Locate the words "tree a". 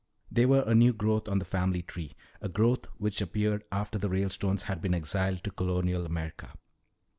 1.83-2.49